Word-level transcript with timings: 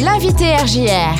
L'invité 0.00 0.54
RJR. 0.54 1.18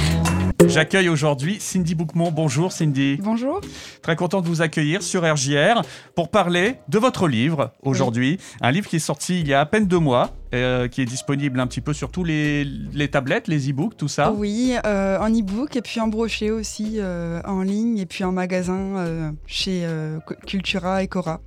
J'accueille 0.69 1.09
aujourd'hui 1.09 1.57
Cindy 1.59 1.97
Bouquemont. 1.97 2.31
Bonjour 2.31 2.71
Cindy. 2.71 3.19
Bonjour. 3.21 3.61
Très 4.03 4.15
content 4.15 4.41
de 4.41 4.47
vous 4.47 4.63
accueillir 4.63 5.03
sur 5.03 5.23
RJR 5.25 5.83
pour 6.15 6.31
parler 6.31 6.77
de 6.89 6.99
votre 7.01 7.27
livre 7.27 7.73
aujourd'hui. 7.83 8.39
Un 8.61 8.71
livre 8.71 8.87
qui 8.87 8.97
est 8.97 9.01
sorti 9.01 9.41
il 9.41 9.49
y 9.49 9.55
a 9.55 9.61
à 9.61 9.67
peine 9.67 9.89
deux 9.89 9.99
mois, 9.99 10.31
euh, 10.55 10.87
qui 10.87 11.03
est 11.03 11.07
disponible 11.07 11.59
un 11.59 11.67
petit 11.67 11.81
peu 11.81 11.93
sur 11.93 12.13
tous 12.13 12.23
les, 12.23 12.63
les 12.65 13.09
tablettes, 13.09 13.49
les 13.49 13.69
e-books, 13.69 13.97
tout 13.97 14.07
ça. 14.07 14.31
Oui, 14.31 14.75
euh, 14.87 15.19
en 15.19 15.29
e-book 15.29 15.75
et 15.75 15.83
puis 15.83 15.99
en 15.99 16.07
brochet 16.07 16.53
aussi, 16.53 16.99
euh, 16.99 17.41
en 17.47 17.63
ligne 17.63 17.99
et 17.99 18.07
puis 18.07 18.23
en 18.23 18.31
magasin 18.31 18.99
euh, 18.99 19.33
chez 19.47 19.81
euh, 19.87 20.21
Cultura 20.47 21.03
et 21.03 21.09
Cora. 21.09 21.41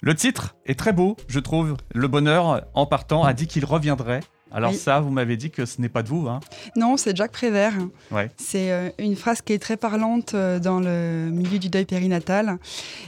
Le 0.00 0.14
titre 0.14 0.56
est 0.66 0.78
très 0.78 0.92
beau, 0.92 1.16
je 1.28 1.38
trouve. 1.38 1.76
Le 1.94 2.08
bonheur, 2.08 2.66
en 2.74 2.86
partant, 2.86 3.22
a 3.22 3.34
dit 3.34 3.46
qu'il 3.46 3.64
reviendrait. 3.66 4.20
Alors 4.52 4.72
Oui. 4.72 4.76
ça, 4.76 5.00
vous 5.00 5.10
m'avez 5.10 5.36
dit 5.36 5.50
que 5.50 5.64
ce 5.64 5.80
n'est 5.80 5.88
pas 5.88 6.02
de 6.02 6.08
vous. 6.08 6.28
Hein. 6.28 6.40
Non, 6.76 6.96
c'est 6.96 7.16
Jacques 7.16 7.32
Prévert. 7.32 7.74
Ouais. 8.10 8.30
C'est 8.36 8.72
euh, 8.72 8.90
une 8.98 9.16
phrase 9.16 9.42
qui 9.42 9.52
est 9.52 9.58
très 9.58 9.76
parlante 9.76 10.34
euh, 10.34 10.58
dans 10.58 10.80
le 10.80 11.30
milieu 11.32 11.58
du 11.58 11.68
deuil 11.68 11.84
périnatal. 11.84 12.58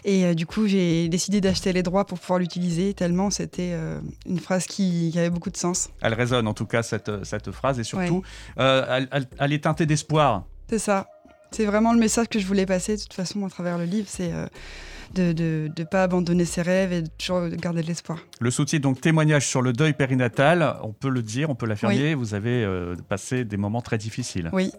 Et 0.05 0.25
euh, 0.25 0.35
du 0.35 0.47
coup, 0.47 0.67
j'ai 0.67 1.09
décidé 1.09 1.41
d'acheter 1.41 1.73
les 1.73 1.83
droits 1.83 2.05
pour 2.07 2.19
pouvoir 2.19 2.39
l'utiliser, 2.39 2.95
tellement 2.95 3.31
c'était 3.31 3.73
une 4.27 4.39
phrase 4.39 4.67
qui, 4.67 5.11
qui 5.13 5.19
avait 5.19 5.31
beaucoup 5.31 5.51
de 5.51 5.57
sens. 5.57 5.89
Elle 6.01 6.15
résonne 6.15 6.47
en 6.47 6.55
tout 6.55 6.67
cas, 6.67 6.83
cette, 6.83 7.25
cette 7.25 7.51
phrase. 7.51 7.79
Et 7.79 7.85
surtout, 7.85 8.23
elle, 8.57 9.09
elle- 9.11 9.27
elle 9.39 9.53
est 9.53 9.65
teintée 9.65 9.87
d'espoir. 9.87 10.45
C'est 10.69 10.79
ça. 10.79 11.07
C'est 11.53 11.67
vraiment 11.67 11.93
le 11.93 11.99
message 11.99 12.29
que 12.29 12.39
je 12.39 12.47
voulais 12.47 12.67
passer, 12.67 12.97
de 12.97 13.03
toute 13.03 13.15
façon, 13.15 13.45
à 13.47 13.51
travers 13.51 13.79
le 13.79 13.85
livre. 13.85 14.07
C'est 14.09 14.33
euh, 14.33 14.47
de 15.15 15.71
ne 15.77 15.85
pas 15.85 16.05
abandonner 16.05 16.45
ses 16.45 16.63
rêves 16.63 16.93
et 16.93 17.03
de 17.03 17.09
toujours 17.19 17.47
garder 17.49 17.83
de 17.83 17.87
l'espoir. 17.87 18.19
Le 18.41 18.51
sous-titre, 18.51 18.83
donc 18.83 19.01
témoignage 19.01 19.47
sur 19.47 19.63
le 19.63 19.73
deuil 19.73 19.93
périnatal, 19.93 20.77
on 20.83 20.93
peut 20.93 21.11
le 21.11 21.23
dire, 21.23 21.51
on 21.51 21.55
peut 21.55 21.67
l'affirmer, 21.67 22.15
vous 22.15 22.35
avez 22.35 22.65
euh, 22.65 22.97
passé 23.09 23.45
des 23.45 23.57
moments 23.57 23.83
très 23.83 23.99
difficiles. 23.99 24.49
Oui. 24.53 24.73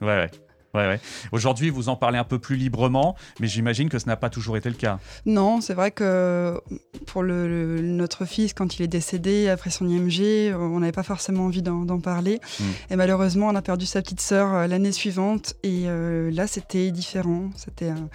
Ouais, 0.00 0.06
ouais. 0.06 0.30
Ouais, 0.78 0.86
ouais. 0.86 1.00
Aujourd'hui, 1.32 1.70
vous 1.70 1.88
en 1.88 1.96
parlez 1.96 2.18
un 2.18 2.24
peu 2.24 2.38
plus 2.38 2.56
librement, 2.56 3.16
mais 3.40 3.46
j'imagine 3.48 3.88
que 3.88 3.98
ce 3.98 4.06
n'a 4.06 4.16
pas 4.16 4.30
toujours 4.30 4.56
été 4.56 4.68
le 4.68 4.76
cas. 4.76 4.98
Non, 5.26 5.60
c'est 5.60 5.74
vrai 5.74 5.90
que 5.90 6.60
pour 7.06 7.22
le, 7.22 7.48
le- 7.48 7.82
notre 7.82 8.24
fils, 8.24 8.52
quand 8.54 8.78
il 8.78 8.82
est 8.82 8.88
décédé 8.88 9.48
après 9.48 9.70
son 9.70 9.88
IMG, 9.88 10.54
on 10.54 10.80
n'avait 10.80 10.92
pas 10.92 11.02
forcément 11.02 11.44
envie 11.46 11.62
d'en 11.62 11.98
parler. 12.00 12.40
Mm. 12.60 12.64
Et 12.90 12.96
malheureusement, 12.96 13.48
on 13.48 13.54
a 13.54 13.62
perdu 13.62 13.86
sa 13.86 14.02
petite 14.02 14.20
sœur 14.20 14.54
euh, 14.54 14.66
l'année 14.66 14.92
suivante. 14.92 15.54
Et 15.62 15.82
euh, 15.86 16.30
là, 16.30 16.46
c'était 16.46 16.90
différent. 16.90 17.50
C'était 17.56 17.88
un, 17.88 18.08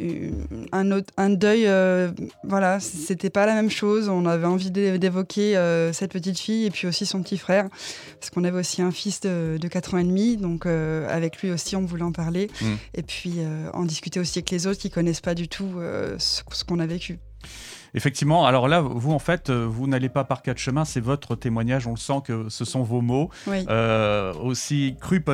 une- 0.00 0.46
un, 0.72 0.92
autre- 0.92 1.12
un 1.16 1.30
deuil. 1.30 1.66
euh, 1.66 2.10
voilà, 2.44 2.80
c'était 2.80 3.30
pas 3.30 3.46
la 3.46 3.54
même 3.54 3.70
chose. 3.70 4.08
On 4.08 4.26
avait 4.26 4.46
envie 4.46 4.70
d'é- 4.70 4.98
d'évoquer 4.98 5.56
euh, 5.56 5.92
cette 5.92 6.12
petite 6.12 6.38
fille 6.38 6.66
et 6.66 6.70
puis 6.70 6.86
aussi 6.86 7.04
son 7.06 7.22
petit 7.22 7.38
frère. 7.38 7.66
Parce 8.20 8.30
qu'on 8.30 8.44
avait 8.44 8.58
aussi 8.58 8.82
un 8.82 8.90
fils 8.90 9.20
de, 9.20 9.58
de 9.60 9.68
4 9.68 9.94
ans 9.94 9.98
et 9.98 10.04
demi. 10.04 10.36
Donc, 10.36 10.66
euh, 10.66 11.06
avec 11.14 11.38
lui 11.42 11.50
aussi, 11.50 11.76
on 11.76 11.82
voulait 11.84 11.97
en 12.02 12.12
parler. 12.12 12.50
Mm. 12.60 12.66
Et 12.94 13.02
puis, 13.02 13.34
euh, 13.38 13.70
en 13.72 13.84
discuter 13.84 14.20
aussi 14.20 14.38
avec 14.38 14.50
les 14.50 14.66
autres 14.66 14.80
qui 14.80 14.90
connaissent 14.90 15.20
pas 15.20 15.34
du 15.34 15.48
tout 15.48 15.70
euh, 15.76 16.16
ce, 16.18 16.42
ce 16.50 16.64
qu'on 16.64 16.78
a 16.78 16.86
vécu. 16.86 17.18
Effectivement, 17.94 18.44
alors 18.46 18.68
là, 18.68 18.82
vous, 18.82 19.12
en 19.12 19.18
fait, 19.18 19.48
euh, 19.48 19.64
vous 19.66 19.86
n'allez 19.86 20.10
pas 20.10 20.24
par 20.24 20.42
quatre 20.42 20.58
chemins, 20.58 20.84
c'est 20.84 21.00
votre 21.00 21.36
témoignage, 21.36 21.86
on 21.86 21.92
le 21.92 21.96
sent 21.96 22.20
que 22.24 22.48
ce 22.50 22.64
sont 22.66 22.82
vos 22.82 23.00
mots. 23.00 23.30
Oui. 23.46 23.64
Euh, 23.70 24.34
aussi 24.34 24.96
cru 25.00 25.24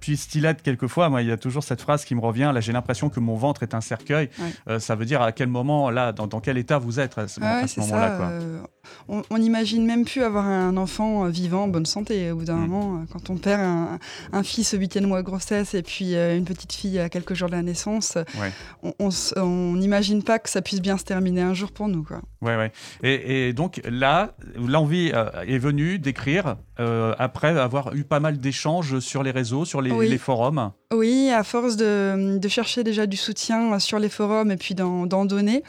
puisse-t-il 0.00 0.44
être 0.46 0.62
quelquefois, 0.62 1.08
moi, 1.10 1.20
il 1.22 1.28
y 1.28 1.32
a 1.32 1.36
toujours 1.36 1.62
cette 1.62 1.82
phrase 1.82 2.04
qui 2.04 2.14
me 2.14 2.20
revient, 2.20 2.50
là, 2.54 2.60
j'ai 2.60 2.72
l'impression 2.72 3.10
que 3.10 3.20
mon 3.20 3.34
ventre 3.34 3.62
est 3.62 3.74
un 3.74 3.80
cercueil. 3.82 4.30
Euh, 4.68 4.78
ça 4.78 4.94
veut 4.94 5.04
dire 5.04 5.20
à 5.20 5.32
quel 5.32 5.48
moment, 5.48 5.90
là, 5.90 6.12
dans, 6.12 6.26
dans 6.26 6.40
quel 6.40 6.56
état 6.56 6.78
vous 6.78 6.98
êtes 6.98 7.18
à 7.18 7.28
ce, 7.28 7.40
Ah 7.42 7.60
ouais, 7.60 7.68
ce 7.68 7.80
moment-là. 7.80 8.20
euh, 8.20 8.62
on, 9.08 9.22
on 9.30 9.36
imagine 9.36 9.84
même 9.86 10.04
plus 10.04 10.22
avoir 10.22 10.46
un 10.46 10.76
enfant 10.76 11.24
euh, 11.24 11.28
vivant, 11.28 11.64
en 11.64 11.68
bonne 11.68 11.86
santé. 11.86 12.30
Au 12.30 12.36
bout 12.36 12.44
d'un 12.44 12.56
Mm. 12.56 12.66
moment, 12.66 12.96
euh, 12.96 13.04
quand 13.12 13.30
on 13.30 13.36
perd 13.36 13.60
un, 13.60 13.98
un 14.32 14.42
fils 14.42 14.74
au 14.74 14.78
huitième 14.78 15.06
mois 15.06 15.22
de 15.22 15.26
grossesse 15.26 15.74
et 15.74 15.82
puis 15.82 16.14
euh, 16.14 16.36
une 16.36 16.44
petite 16.44 16.72
fille 16.72 16.98
à 16.98 17.08
quelques 17.08 17.34
jours 17.34 17.48
de 17.48 17.54
la 17.54 17.62
naissance, 17.62 18.16
Ouais. 18.40 18.52
on- 18.98 19.72
n'imagine 19.76 20.22
pas 20.22 20.38
que 20.38 20.48
ça 20.50 20.62
puisse 20.62 20.80
bien 20.80 20.96
se 20.98 21.04
terminer 21.04 21.42
un 21.42 21.54
jour 21.54 21.72
pour 21.72 21.88
nous. 21.88 22.02
Quoi. 22.02 22.20
Ouais, 22.42 22.56
ouais. 22.56 22.72
Et, 23.02 23.48
et 23.48 23.52
donc 23.52 23.80
là, 23.88 24.34
l'envie 24.56 25.12
est 25.46 25.58
venue 25.58 25.98
d'écrire 25.98 26.56
euh, 26.78 27.14
après 27.18 27.58
avoir 27.58 27.94
eu 27.94 28.04
pas 28.04 28.20
mal 28.20 28.38
d'échanges 28.38 28.98
sur 29.00 29.22
les 29.22 29.30
réseaux, 29.30 29.64
sur 29.64 29.80
les, 29.80 29.90
Oui. 29.90 30.08
les 30.08 30.18
forums. 30.18 30.72
Oui, 30.94 31.30
à 31.34 31.42
force 31.42 31.76
de, 31.76 32.38
de 32.38 32.48
chercher 32.48 32.84
déjà 32.84 33.06
du 33.06 33.16
soutien 33.16 33.78
sur 33.78 33.98
les 33.98 34.08
forums 34.08 34.50
et 34.50 34.56
puis 34.56 34.74
d'en 34.74 35.06
d'en 35.06 35.24
donner, 35.24 35.62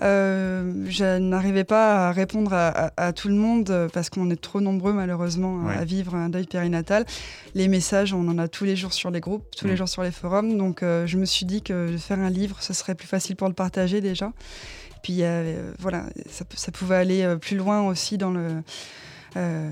euh, 0.00 0.84
je 0.88 1.18
n'arrivais 1.18 1.64
pas 1.64 2.08
à 2.08 2.12
répondre 2.12 2.52
à, 2.52 2.55
à- 2.56 2.92
à 2.96 3.12
tout 3.12 3.28
le 3.28 3.34
monde 3.34 3.70
euh, 3.70 3.88
parce 3.92 4.10
qu'on 4.10 4.30
est 4.30 4.40
trop 4.40 4.60
nombreux 4.60 4.92
malheureusement 4.92 5.68
à- 5.68 5.84
vivre 5.84 6.14
un 6.14 6.28
deuil 6.28 6.46
périnatal. 6.46 7.04
Les 7.54 7.68
messages, 7.68 8.12
on 8.14 8.26
en 8.28 8.38
a 8.38 8.48
tous 8.48 8.64
les 8.64 8.76
jours 8.76 8.92
sur 8.92 9.10
les 9.10 9.20
groupes, 9.20 9.44
tous 9.56 9.66
Mm. 9.66 9.70
les 9.70 9.76
jours 9.76 9.88
sur 9.88 10.02
les 10.02 10.10
forums. 10.10 10.56
Donc 10.56 10.82
euh, 10.82 11.06
je 11.06 11.16
me 11.18 11.24
suis 11.24 11.46
dit 11.46 11.62
que 11.62 11.96
faire 11.98 12.18
un 12.18 12.30
livre, 12.30 12.56
ce 12.60 12.72
serait 12.72 12.94
plus 12.94 13.08
facile 13.08 13.36
pour 13.36 13.48
le 13.48 13.54
partager 13.54 14.00
déjà. 14.00 14.32
Puis 15.02 15.18
euh, 15.22 15.72
voilà, 15.78 16.04
ça, 16.28 16.72
pouvait 16.72 16.96
aller 16.96 17.36
plus 17.40 17.56
loin 17.56 17.82
aussi 17.86 18.18
dans 18.18 18.30
le... 18.32 18.62
euh, 19.36 19.70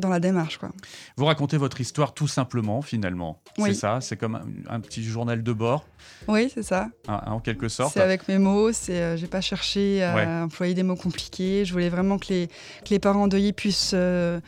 dans 0.00 0.08
la 0.08 0.20
démarche, 0.20 0.58
quoi. 0.58 0.70
Vous 1.16 1.24
racontez 1.26 1.56
votre 1.56 1.80
histoire 1.80 2.14
tout 2.14 2.26
simplement, 2.28 2.82
finalement. 2.82 3.40
Oui. 3.58 3.70
C'est 3.74 3.80
ça, 3.80 4.00
c'est 4.00 4.16
comme 4.16 4.34
un, 4.34 4.44
un 4.68 4.80
petit 4.80 5.04
journal 5.04 5.42
de 5.42 5.52
bord, 5.52 5.84
Oui, 6.28 6.50
c'est 6.52 6.62
ça. 6.62 6.88
en 7.08 7.38
quelque 7.40 7.68
sorte. 7.68 7.92
C'est 7.94 8.00
avec 8.00 8.26
mes 8.28 8.38
mots, 8.38 8.72
c'est 8.72 9.00
euh, 9.00 9.16
j'ai 9.16 9.26
pas 9.28 9.40
cherché 9.40 10.02
à 10.02 10.14
Ouais. 10.14 10.26
employer 10.26 10.74
des 10.74 10.82
mots 10.82 10.96
compliqués. 10.96 11.64
Je 11.64 11.72
voulais 11.72 11.88
vraiment 11.90 12.18
que 12.18 12.26
les, 12.30 12.46
que 12.48 12.90
les 12.90 12.98
parents 12.98 13.22
endeuillés 13.22 13.52
puissent 13.52 13.92
euh, 13.94 14.40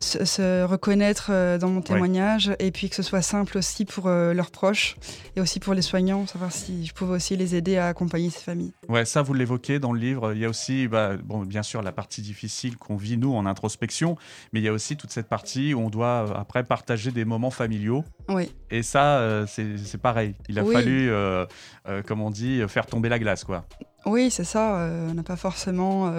se, 0.00 0.24
se 0.24 0.64
reconnaître 0.64 1.28
euh, 1.30 1.58
dans 1.58 1.68
mon 1.68 1.80
témoignage 1.80 2.52
et 2.58 2.70
puis 2.70 2.88
que 2.88 2.96
ce 2.96 3.02
soit 3.02 3.22
simple 3.22 3.58
aussi 3.58 3.84
pour 3.84 4.06
euh, 4.06 4.32
leurs 4.32 4.50
proches 4.50 4.96
et 5.36 5.40
aussi 5.40 5.60
pour 5.60 5.74
les 5.74 5.82
soignants, 5.82 6.26
savoir 6.26 6.52
si 6.52 6.86
je 6.86 6.94
pouvais 6.94 7.16
aussi 7.16 7.36
les 7.36 7.54
aider 7.54 7.76
à 7.76 7.88
accompagner 7.88 8.30
ces 8.30 8.42
familles. 8.42 8.72
Ouais, 8.88 9.04
ça, 9.04 9.22
vous 9.22 9.34
l'évoquez 9.34 9.78
dans 9.78 9.92
le 9.92 10.00
livre. 10.00 10.32
Il 10.32 10.38
y 10.38 10.44
a 10.44 10.48
aussi, 10.48 10.88
bah, 10.88 11.16
bon, 11.16 11.44
bien 11.44 11.62
sûr, 11.62 11.82
la 11.82 11.92
partie 11.92 12.22
difficile 12.22 12.76
qu'on 12.76 12.96
vit, 12.96 13.16
nous, 13.16 13.34
en 13.34 13.46
introspection, 13.46 14.16
mais 14.52 14.60
il 14.60 14.64
y 14.64 14.68
a 14.68 14.72
aussi 14.72 14.96
toute 14.96 15.10
cette 15.10 15.28
partie 15.28 15.74
où 15.74 15.80
on 15.80 15.90
doit, 15.90 16.26
euh, 16.28 16.34
après, 16.34 16.64
partager 16.64 17.10
des 17.10 17.24
moments 17.24 17.50
familiaux. 17.50 18.04
Oui, 18.28 18.52
Et 18.70 18.82
ça, 18.82 19.18
euh, 19.20 19.46
c'est 19.46 19.98
pareil. 20.00 20.34
Il 20.48 20.58
a 20.58 20.62
Oui. 20.64 20.74
fallu, 20.74 21.10
euh, 21.10 21.46
euh, 21.88 22.02
comme 22.02 22.20
on 22.20 22.30
dit, 22.30 22.60
faire 22.68 22.84
tomber 22.86 23.08
la 23.08 23.18
glace, 23.18 23.42
quoi. 23.44 23.64
oui, 24.06 24.30
c'est 24.30 24.44
ça. 24.44 24.78
euh, 24.78 25.08
on 25.10 25.14
n'a 25.14 25.22
pas 25.22 25.36
forcément. 25.36 26.12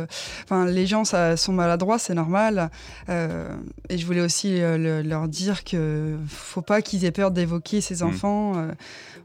Enfin, 0.44 0.66
les 0.66 0.86
gens 0.88 1.06
ça, 1.06 1.38
sont 1.38 1.54
maladroits, 1.54 1.98
c'est 2.00 2.14
normal. 2.14 2.70
et 3.08 3.98
je 3.98 4.06
voulais 4.06 4.22
aussi 4.22 4.60
le- 4.60 5.02
leur 5.02 5.28
dire 5.28 5.64
que 5.64 6.18
faut 6.28 6.62
pas 6.62 6.82
qu'ils 6.82 7.06
aient 7.06 7.12
peur 7.12 7.32
d'évoquer 7.32 7.82
ces 7.82 8.04
Mm. 8.04 8.08
enfants. 8.08 8.68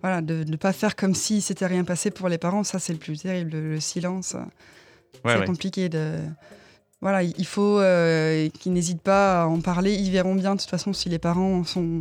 voilà, 0.02 0.20
de 0.20 0.44
ne 0.44 0.56
pas 0.56 0.74
faire 0.74 0.96
comme 0.96 1.14
si 1.14 1.40
s'était 1.40 1.66
rien 1.66 1.84
passé 1.84 2.10
pour 2.10 2.28
les 2.28 2.36
parents. 2.36 2.62
Ça, 2.64 2.78
c'est 2.78 2.92
le 2.92 2.98
plus 2.98 3.18
terrible. 3.22 3.52
Le, 3.52 3.70
le 3.74 3.80
silence, 3.80 4.34
Ouais, 5.24 5.32
c'est 5.32 5.38
ouais. 5.38 5.44
compliqué 5.46 5.88
de. 5.88 6.18
Voilà, 7.04 7.22
il 7.22 7.44
faut 7.46 7.80
euh, 7.80 8.48
qu'ils 8.48 8.72
n'hésitent 8.72 9.02
pas 9.02 9.42
à 9.42 9.46
en 9.46 9.60
parler. 9.60 9.92
Ils 9.92 10.10
verront 10.10 10.34
bien 10.34 10.54
de 10.54 10.60
toute 10.60 10.70
façon 10.70 10.94
si 10.94 11.10
les 11.10 11.18
parents 11.18 11.62
sont, 11.62 12.00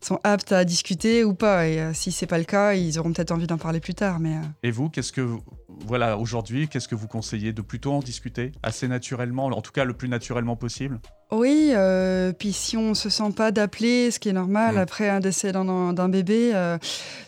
sont 0.00 0.18
aptes 0.24 0.52
à 0.52 0.64
discuter 0.64 1.22
ou 1.22 1.34
pas. 1.34 1.68
Et 1.68 1.78
euh, 1.80 1.92
si 1.92 2.12
c'est 2.12 2.24
pas 2.26 2.38
le 2.38 2.44
cas, 2.44 2.72
ils 2.72 2.98
auront 2.98 3.12
peut-être 3.12 3.30
envie 3.30 3.46
d'en 3.46 3.58
parler 3.58 3.78
plus 3.80 3.92
tard. 3.94 4.20
Mais 4.20 4.36
euh, 4.36 4.40
Et 4.62 4.70
vous, 4.70 4.88
qu'est-ce 4.88 5.12
que, 5.12 5.20
vous- 5.20 5.42
voilà, 5.86 6.16
aujourd'hui, 6.16 6.66
qu'est-ce 6.66 6.88
que 6.88 6.94
vous 6.94 7.08
conseillez 7.08 7.52
de 7.52 7.60
plutôt 7.60 7.92
en 7.92 7.98
discuter 8.00 8.52
assez 8.62 8.88
naturellement, 8.88 9.44
en 9.48 9.60
tout 9.60 9.70
cas 9.72 9.84
le 9.84 9.92
plus 9.92 10.08
naturellement 10.08 10.56
possible? 10.56 10.98
Oui, 11.30 11.72
euh, 11.74 12.32
puis 12.32 12.54
si 12.54 12.78
on 12.78 12.94
se 12.94 13.10
sent 13.10 13.32
pas 13.36 13.50
d'appeler, 13.52 14.10
ce 14.10 14.18
qui 14.18 14.30
est 14.30 14.32
normal 14.32 14.76
Mm. 14.76 14.78
après 14.78 15.08
un 15.10 15.20
décès 15.20 15.52
d'un 15.52 16.08
bébé, 16.08 16.52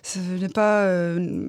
ce 0.03 0.19
n'est 0.41 0.49
pas 0.49 0.87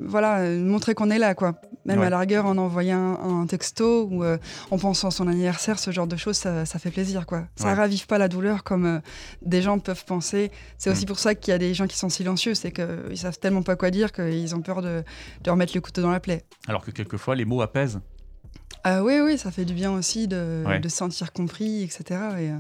voilà 0.05 0.41
montrer 0.57 0.93
qu'on 0.95 1.09
est 1.11 1.17
là 1.17 1.33
quoi. 1.33 1.55
Même 1.85 1.99
Ouais. 1.99 2.05
à 2.05 2.09
la 2.11 2.19
rigueur 2.19 2.45
en 2.45 2.57
envoyant 2.57 2.99
un, 3.19 3.41
un 3.41 3.45
texto 3.47 4.07
ou 4.11 4.23
euh, 4.23 4.37
en 4.69 4.77
pensant 4.77 5.07
à 5.07 5.11
son 5.11 5.27
anniversaire, 5.27 5.79
ce 5.79 5.89
genre 5.91 6.05
de 6.07 6.15
choses, 6.15 6.37
ça, 6.37 6.65
ça 6.65 6.77
fait 6.77 6.91
plaisir 6.91 7.25
quoi. 7.25 7.45
Ça 7.55 7.65
Ouais. 7.69 7.73
ravive 7.73 8.05
pas 8.05 8.17
la 8.19 8.27
douleur 8.27 8.63
comme 8.63 8.85
euh, 8.85 8.99
des 9.41 9.61
gens 9.63 9.79
peuvent 9.79 10.05
penser. 10.05 10.51
C'est 10.77 10.89
aussi 10.91 11.05
Mm. 11.05 11.07
pour 11.07 11.17
ça 11.19 11.33
qu'il 11.33 11.51
y 11.51 11.55
a 11.55 11.57
des 11.57 11.73
gens 11.73 11.87
qui 11.87 11.97
sont 11.97 12.09
silencieux, 12.09 12.53
c'est 12.53 12.71
qu'ils 12.71 13.17
savent 13.17 13.39
tellement 13.39 13.63
pas 13.63 13.75
quoi 13.75 13.89
dire 13.89 14.11
qu'ils 14.11 14.53
ont 14.55 14.61
peur 14.61 14.81
de, 14.83 15.03
de 15.43 15.49
remettre 15.49 15.71
le 15.75 15.81
couteau 15.81 16.01
dans 16.03 16.11
la 16.11 16.19
plaie. 16.19 16.43
Alors 16.67 16.85
que 16.85 16.91
quelquefois, 16.91 17.35
les 17.35 17.45
mots 17.45 17.61
apaisent. 17.61 17.99
Ah 18.83 19.03
oui, 19.03 19.19
oui, 19.19 19.37
ça 19.37 19.51
fait 19.51 19.65
du 19.65 19.73
bien 19.73 19.91
aussi 19.91 20.27
de, 20.27 20.63
Ouais. 20.65 20.79
de 20.79 20.89
se 20.89 20.97
sentir 20.97 21.33
compris, 21.33 21.83
etc. 21.83 22.03
Et, 22.39 22.49
euh, 22.49 22.57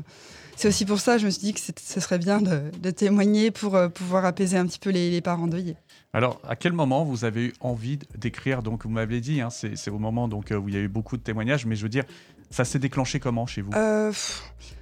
c'est 0.61 0.67
aussi 0.67 0.85
pour 0.85 0.99
ça, 0.99 1.17
je 1.17 1.25
me 1.25 1.31
suis 1.31 1.41
dit 1.41 1.53
que 1.53 1.59
ce 1.59 1.99
serait 1.99 2.19
bien 2.19 2.39
de, 2.39 2.61
de 2.81 2.91
témoigner 2.91 3.49
pour 3.49 3.75
euh, 3.75 3.89
pouvoir 3.89 4.25
apaiser 4.25 4.57
un 4.57 4.65
petit 4.67 4.77
peu 4.79 4.91
les, 4.91 5.09
les 5.09 5.21
parents 5.21 5.43
endeuillés. 5.43 5.75
Alors, 6.13 6.39
à 6.47 6.55
quel 6.55 6.73
moment 6.73 7.03
vous 7.03 7.25
avez 7.25 7.45
eu 7.45 7.53
envie 7.61 7.97
d'écrire? 8.17 8.61
Donc, 8.61 8.83
vous 8.83 8.89
m'avez 8.91 9.21
dit, 9.21 9.41
hein, 9.41 9.49
c'est 9.49 9.89
au 9.89 9.97
moment 9.97 10.27
donc, 10.27 10.51
euh, 10.51 10.57
où 10.57 10.69
il 10.69 10.75
y 10.75 10.77
a 10.77 10.81
eu 10.81 10.87
beaucoup 10.87 11.17
de 11.17 11.23
témoignages, 11.23 11.65
mais 11.65 11.75
je 11.75 11.81
veux 11.83 11.89
dire, 11.89 12.03
ça 12.51 12.63
s'est 12.65 12.79
déclenché 12.79 13.19
comment 13.19 13.45
chez 13.47 13.61
vous? 13.61 13.71
Euh, 13.75 14.11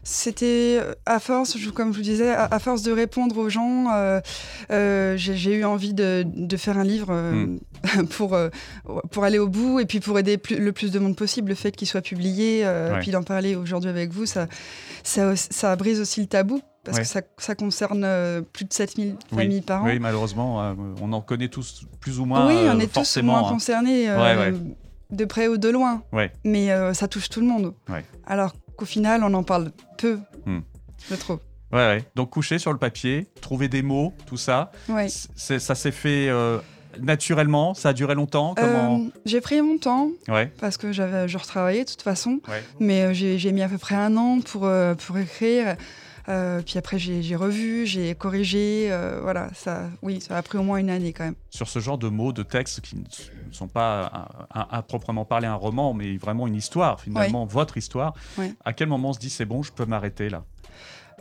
C'était 0.03 0.79
à 1.05 1.19
force, 1.19 1.57
je- 1.57 1.69
comme 1.69 1.91
je 1.93 1.97
vous 1.97 2.03
disais, 2.03 2.31
à, 2.31 2.45
à 2.45 2.57
force 2.59 2.81
de 2.81 2.91
répondre 2.91 3.37
aux 3.37 3.49
gens, 3.49 3.91
euh, 3.93 4.19
euh, 4.71 5.15
j'ai 5.17 5.53
eu 5.55 5.63
envie 5.65 5.93
de, 5.93 6.23
de 6.25 6.57
faire 6.57 6.77
un 6.79 6.83
livre 6.83 7.09
euh, 7.11 7.45
pour, 8.09 8.35
pour 9.11 9.23
aller 9.23 9.37
au 9.37 9.47
bout 9.47 9.79
et 9.79 9.85
puis 9.85 9.99
pour 9.99 10.17
aider 10.17 10.37
plus- 10.39 10.57
le 10.57 10.71
plus 10.71 10.91
de 10.91 10.97
monde 10.99 11.15
possible. 11.15 11.49
Le 11.49 11.55
fait 11.55 11.71
qu'il 11.75 11.87
soit 11.87 12.01
publié, 12.01 12.65
Ouais. 12.65 12.99
puis 13.01 13.11
d'en 13.11 13.21
parler 13.23 13.55
aujourd'hui 13.55 13.89
avec 13.91 14.11
vous, 14.11 14.25
ça, 14.25 14.47
ça, 15.03 15.35
ça 15.35 15.68
brise 15.75 15.99
aussi 15.99 16.21
le 16.21 16.27
tabou. 16.27 16.61
parce 16.83 16.97
Ouais. 16.97 17.03
que 17.03 17.09
ça, 17.09 17.21
ça 17.37 17.55
concerne 17.55 18.03
euh, 18.03 18.41
plus 18.41 18.65
de 18.65 18.73
7000 18.73 19.15
Oui. 19.31 19.37
familles 19.43 19.61
par 19.61 19.83
an. 19.83 19.85
Oui, 19.85 19.99
malheureusement, 19.99 20.61
euh, 20.63 20.73
on 21.01 21.11
en 21.13 21.21
connaît 21.21 21.49
tous 21.49 21.83
plus 21.99 22.19
ou 22.19 22.25
moins. 22.25 22.47
oui, 22.47 22.55
on 22.65 22.77
euh, 22.77 22.79
est 22.79 22.91
tous 22.93 23.17
moins 23.17 23.45
hein. 23.45 23.49
concernés, 23.49 24.09
Ouais, 24.09 24.35
ouais. 24.37 24.53
de 25.11 25.25
près 25.25 25.47
ou 25.47 25.57
de 25.57 25.69
loin. 25.69 26.03
Mais 26.45 26.69
ça 26.93 27.07
touche 27.07 27.29
tout 27.29 27.41
le 27.41 27.47
monde. 27.47 27.73
Alors 28.25 28.53
qu'au 28.77 28.85
final, 28.85 29.23
on 29.23 29.33
en 29.33 29.43
parle 29.43 29.71
peu, 29.97 30.19
Hmm. 30.45 30.59
je 31.09 31.15
trouve. 31.15 31.39
Ouais. 31.71 32.03
Donc 32.15 32.31
coucher 32.31 32.57
sur 32.57 32.71
le 32.71 32.79
papier, 32.79 33.27
trouver 33.41 33.67
des 33.67 33.81
mots, 33.83 34.13
tout 34.25 34.37
ça. 34.37 34.71
Ça 35.35 35.75
s'est 35.75 35.91
fait 35.91 36.29
naturellement. 37.01 37.73
Ça 37.73 37.89
a 37.89 37.93
duré 37.93 38.15
longtemps. 38.15 38.53
Comment 38.55 38.99
Euh, 38.99 39.09
j'ai 39.25 39.41
pris 39.41 39.61
mon 39.61 39.77
temps 39.77 40.09
Ouais. 40.27 40.51
parce 40.59 40.77
que 40.77 40.91
j'avais, 40.91 41.27
je 41.27 41.37
retravaillais 41.37 41.83
de 41.85 41.89
toute 41.89 42.01
façon, 42.01 42.39
Ouais. 42.47 42.63
mais 42.79 43.01
euh, 43.03 43.13
j'ai, 43.13 43.51
mis 43.51 43.61
à 43.61 43.69
peu 43.69 43.77
près 43.77 43.95
un 43.95 44.15
an 44.17 44.39
pour, 44.41 44.65
euh, 44.65 44.95
pour 44.95 45.17
écrire. 45.17 45.75
Euh, 46.27 46.61
puis 46.63 46.77
après, 46.77 46.99
j'ai, 46.99 47.35
revu, 47.35 47.87
j'ai 47.87 48.13
corrigé. 48.13 48.91
voilà, 49.23 49.49
ça, 49.55 49.89
oui, 50.03 50.21
ça 50.21 50.37
a 50.37 50.41
pris 50.43 50.59
au 50.59 50.63
moins 50.63 50.77
une 50.77 50.91
année 50.91 51.11
quand 51.11 51.23
même. 51.23 51.33
Sur 51.49 51.67
ce 51.67 51.79
genre 51.79 51.97
de 51.97 52.07
mots, 52.07 52.33
de 52.33 52.43
textes 52.43 52.81
qui 52.81 52.97
ne 52.97 53.01
sont 53.51 53.67
pas 53.67 54.29
à 54.51 54.81
proprement 54.83 55.25
parler 55.25 55.47
un 55.47 55.55
roman, 55.55 55.93
mais 55.95 56.17
vraiment 56.17 56.45
une 56.45 56.55
histoire, 56.55 57.01
finalement, 57.01 57.45
votre 57.45 57.77
histoire. 57.77 58.13
À 58.63 58.73
quel 58.73 58.89
moment 58.89 59.09
on 59.09 59.13
se 59.13 59.19
dit 59.19 59.31
c'est 59.31 59.45
bon, 59.45 59.63
je 59.63 59.71
peux 59.71 59.85
m'arrêter 59.85 60.29
là? 60.29 60.43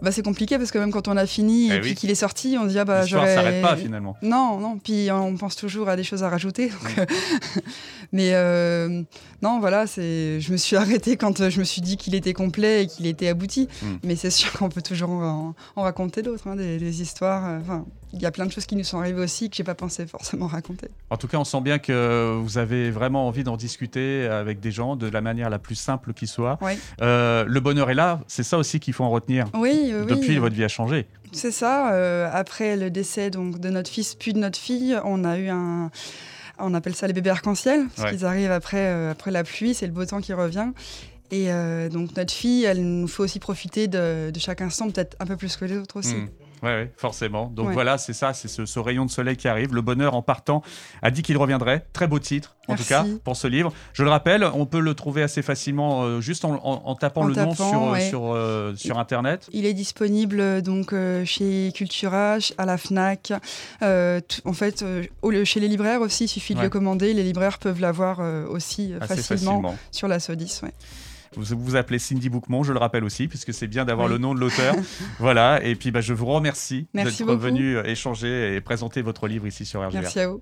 Bah, 0.03 0.12
c'est 0.12 0.23
compliqué 0.23 0.59
parce 0.59 0.71
que 0.71 0.79
même 0.79 0.91
quand 0.91 1.09
on 1.09 1.17
a 1.17 1.27
fini 1.27 1.71
Eh 1.71 1.75
et 1.77 1.81
puis 1.81 1.91
oui. 1.91 1.95
qu'il 1.97 2.11
est 2.11 2.15
sorti, 2.15 2.56
on 2.59 2.65
se 2.65 2.69
dit 2.71 2.79
ah 2.79 2.85
bah 2.85 3.05
j'aurais. 3.06 3.35
s'arrête 3.35 3.62
pas 3.62 3.77
finalement. 3.77 4.17
Non, 4.23 4.59
non. 4.59 4.79
Puis 4.79 5.09
on 5.11 5.37
pense 5.37 5.56
toujours 5.56 5.89
à 5.89 5.97
des 5.97 6.05
choses 6.05 6.23
à 6.23 6.29
rajouter. 6.29 6.69
donc, 6.69 6.99
euh, 6.99 7.06
Mais 8.12 8.31
euh, 8.35 9.03
non, 9.43 9.61
voilà, 9.61 9.87
c'est. 9.87 10.41
Je 10.41 10.53
me 10.53 10.56
suis 10.56 10.77
arrêtée 10.83 11.17
quand 11.17 11.41
euh, 11.41 11.50
je 11.50 11.59
me 11.59 11.65
suis 11.65 11.81
dit 11.83 11.97
qu'il 11.97 12.15
était 12.15 12.33
complet 12.33 12.85
et 12.85 12.87
qu'il 12.87 13.06
était 13.06 13.29
abouti. 13.29 13.69
Mm. 13.83 13.87
Mais 14.05 14.17
c'est 14.17 14.31
sûr 14.31 14.53
qu'on 14.59 14.69
peut 14.69 14.83
toujours 14.83 15.11
en, 15.11 15.55
en 15.77 15.83
raconter 15.83 16.23
d'autres, 16.23 16.49
hein, 16.49 16.56
des, 16.56 16.79
des 16.79 17.03
histoires. 17.03 17.44
euh, 17.47 17.59
il 18.12 18.22
y 18.22 18.26
a 18.26 18.31
plein 18.31 18.46
de 18.46 18.52
choses 18.52 18.66
qui 18.66 18.75
nous 18.76 18.84
sont 18.84 18.99
arrivées 18.99 19.20
aussi 19.22 19.50
que 19.50 19.56
j'ai 19.56 19.64
pas 19.64 19.75
pensé 19.75 20.06
forcément 20.06 20.46
raconter. 20.46 20.88
En 21.10 21.16
tout 21.16 21.28
cas, 21.28 21.38
on 21.38 21.44
sent 21.44 21.60
bien 21.60 21.78
que 21.78 22.37
vous 22.40 22.58
avez 22.58 22.90
vraiment 22.90 23.26
envie 23.28 23.44
d'en 23.44 23.56
discuter 23.56 24.26
avec 24.26 24.60
des 24.60 24.70
gens 24.70 24.96
de 24.96 25.06
la 25.08 25.20
manière 25.20 25.50
la 25.50 25.58
plus 25.58 25.75
simple 25.75 26.12
qui 26.14 26.26
soit. 26.26 26.58
Oui. 26.62 26.72
Euh, 27.02 27.44
le 27.46 27.60
bonheur 27.60 27.90
est 27.90 27.94
là, 27.94 28.20
c'est 28.26 28.43
ça 28.43 28.56
aussi 28.58 28.81
qu'il 28.81 28.94
faut 28.94 29.05
en 29.05 29.10
retenir. 29.10 29.46
Oui, 29.55 29.93
oui. 29.94 30.06
Depuis, 30.06 30.38
votre 30.38 30.55
vie 30.55 30.64
a 30.64 30.69
changé. 30.69 31.06
C'est 31.32 31.50
ça. 31.50 31.93
euh, 31.93 32.31
après 32.32 32.76
le 32.76 32.90
décès 32.90 33.28
donc 33.31 33.58
de 33.58 33.69
notre 33.69 33.90
fils 33.90 34.14
puis 34.14 34.32
de 34.32 34.38
notre 34.38 34.58
fille, 34.58 34.99
on 35.05 35.25
a 35.25 35.37
eu 35.38 35.49
un. 35.49 35.90
On 36.58 36.75
appelle 36.75 36.94
ça 36.96 37.06
les 37.06 37.12
bébés 37.12 37.31
arc-en-ciel, 37.31 37.87
parce 37.94 38.08
Ouais. 38.10 38.16
qu'ils 38.16 38.25
arrivent 38.26 38.50
après, 38.50 38.78
euh, 38.88 39.12
après 39.12 39.31
la 39.31 39.44
pluie, 39.44 39.75
c'est 39.75 39.87
le 39.87 39.93
beau 39.93 40.05
temps 40.05 40.20
qui 40.20 40.32
revient. 40.32 40.70
Et 41.31 41.52
euh, 41.52 41.88
donc 41.88 42.16
notre 42.16 42.32
fille, 42.32 42.64
elle 42.64 42.82
nous 42.82 43.06
fait 43.06 43.22
aussi 43.22 43.38
profiter 43.38 43.87
de, 43.87 44.31
de 44.32 44.40
chaque 44.40 44.60
instant, 44.62 44.90
peut-être 44.90 45.14
un 45.20 45.26
peu 45.26 45.37
plus 45.37 45.56
que 45.56 45.66
les 45.66 45.76
autres 45.76 45.96
aussi. 45.99 46.14
Mm. 46.16 46.28
Ouais, 46.62 46.69
ouais, 46.70 46.93
forcément. 46.96 47.46
Donc 47.55 47.69
Ouais. 47.69 47.72
voilà, 47.75 47.99
c'est 47.99 48.12
ça, 48.12 48.34
c'est 48.34 48.49
ce, 48.49 48.66
ce 48.66 48.78
rayon 48.81 49.05
de 49.06 49.10
soleil 49.10 49.37
qui 49.37 49.46
arrive. 49.49 49.75
Le 49.75 49.81
bonheur 49.82 50.14
en 50.14 50.22
partant 50.22 50.62
a 51.02 51.10
dit 51.10 51.22
qu'il 51.22 51.37
reviendrait. 51.37 51.87
Très 51.93 52.06
beau 52.06 52.19
titre, 52.19 52.56
en 52.66 52.72
Merci. 52.72 52.84
tout 52.84 52.88
cas, 52.88 53.05
pour 53.25 53.37
ce 53.37 53.46
livre. 53.46 53.72
Je 53.93 54.02
le 54.02 54.10
rappelle, 54.10 54.44
on 54.55 54.66
peut 54.66 54.81
le 54.81 54.94
trouver 54.94 55.22
assez 55.22 55.43
facilement 55.43 56.02
euh, 56.02 56.20
juste 56.20 56.44
en, 56.44 56.55
en- 56.55 56.82
en 56.84 56.94
tapant 56.94 57.22
En 57.22 57.26
le 57.26 57.34
nom 57.34 57.55
sur, 57.55 57.64
euh, 57.82 57.93
ouais. 57.93 58.08
sur, 58.08 58.32
euh, 58.34 58.75
sur 58.76 58.99
Internet. 58.99 59.49
Il 59.52 59.66
est 59.66 59.75
disponible 59.75 60.62
donc 60.62 60.93
euh, 60.93 61.25
chez 61.25 61.70
Cultura, 61.75 62.38
à 62.58 62.66
la 62.66 62.76
Fnac, 62.78 63.32
en 63.82 64.52
fait 64.52 64.84
au 65.22 65.44
chez 65.44 65.60
les 65.60 65.69
libraires 65.69 66.00
aussi. 66.00 66.25
Il 66.25 66.28
suffit 66.28 66.55
de 66.55 66.60
le 66.60 66.69
commander. 66.69 67.14
Les 67.14 67.22
libraires 67.22 67.58
peuvent 67.58 67.81
l'avoir 67.81 68.20
aussi 68.50 68.93
facilement, 69.00 69.62
facilement. 69.62 69.76
sur 69.90 70.08
la 70.08 70.19
Sodis. 70.20 70.60
Vous 71.37 71.57
vous 71.59 71.77
appelez 71.77 71.99
Cindy 71.99 72.29
Boukmont, 72.29 72.63
je 72.63 72.73
le 72.73 72.79
rappelle 72.79 73.05
aussi, 73.05 73.29
puisque 73.29 73.53
c'est 73.55 73.67
bien 73.67 73.85
d'avoir 73.85 74.07
Oui. 74.07 74.13
le 74.15 74.19
nom 74.19 74.35
de 74.35 74.41
l'auteur. 74.41 74.75
voilà, 75.19 75.63
et 75.63 75.75
puis 75.75 75.91
bah, 75.91 76.01
je 76.01 76.13
vous 76.15 76.27
remercie 76.27 76.89
Merci 76.95 77.25
d'être 77.25 77.37
venu 77.37 77.79
échanger 77.85 78.55
et 78.57 78.61
présenter 78.61 79.03
votre 79.03 79.29
livre 79.29 79.47
ici 79.47 79.65
sur 79.65 79.87
RGR. 79.87 79.95
Merci 80.01 80.21
à 80.21 80.29
vous. 80.29 80.41